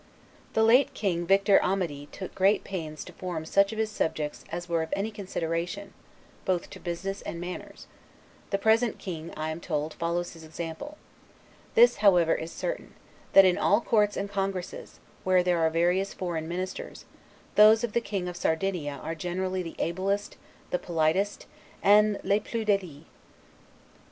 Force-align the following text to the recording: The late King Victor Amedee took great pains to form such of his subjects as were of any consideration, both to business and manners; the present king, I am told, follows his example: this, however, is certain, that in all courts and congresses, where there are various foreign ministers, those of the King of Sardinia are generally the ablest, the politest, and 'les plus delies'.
The 0.53 0.63
late 0.63 0.95
King 0.95 1.27
Victor 1.27 1.59
Amedee 1.61 2.07
took 2.07 2.33
great 2.33 2.63
pains 2.63 3.03
to 3.05 3.13
form 3.13 3.45
such 3.45 3.71
of 3.71 3.77
his 3.77 3.91
subjects 3.91 4.43
as 4.51 4.67
were 4.67 4.81
of 4.81 4.89
any 4.93 5.11
consideration, 5.11 5.93
both 6.43 6.71
to 6.71 6.79
business 6.79 7.21
and 7.21 7.39
manners; 7.39 7.85
the 8.49 8.57
present 8.57 8.97
king, 8.97 9.31
I 9.37 9.51
am 9.51 9.59
told, 9.59 9.93
follows 9.93 10.33
his 10.33 10.43
example: 10.43 10.97
this, 11.75 11.97
however, 11.97 12.33
is 12.33 12.51
certain, 12.51 12.95
that 13.33 13.45
in 13.45 13.59
all 13.59 13.79
courts 13.79 14.17
and 14.17 14.27
congresses, 14.27 14.99
where 15.23 15.43
there 15.43 15.59
are 15.59 15.69
various 15.69 16.15
foreign 16.15 16.47
ministers, 16.47 17.05
those 17.53 17.83
of 17.83 17.93
the 17.93 18.01
King 18.01 18.27
of 18.27 18.35
Sardinia 18.35 18.99
are 19.03 19.13
generally 19.13 19.61
the 19.61 19.75
ablest, 19.77 20.35
the 20.71 20.79
politest, 20.79 21.45
and 21.83 22.19
'les 22.23 22.39
plus 22.39 22.65
delies'. 22.65 23.03